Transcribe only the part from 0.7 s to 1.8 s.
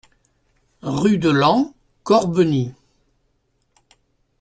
Rue de Laon,